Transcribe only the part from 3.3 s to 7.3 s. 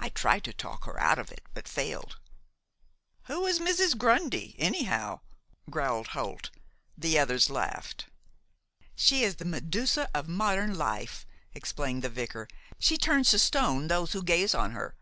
is Mrs. Grundy, anyhow?" growled Holt. The